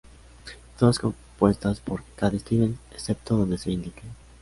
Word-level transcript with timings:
Todas 0.79 0.97
compuestas 0.97 1.79
por 1.79 2.03
Cat 2.15 2.33
Stevens, 2.33 2.79
excepto 2.91 3.37
donde 3.37 3.59
se 3.59 3.69
indique. 3.69 4.01